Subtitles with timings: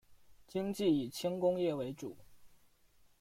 [0.47, 2.17] 经济以轻工业为主。